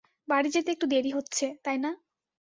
বাড়ি 0.27 0.49
যেতে 0.49 0.69
একটু 0.71 0.85
দেরি 0.93 1.11
হচ্ছে, 1.11 1.45
তাই 1.65 1.77
না? 1.77 1.91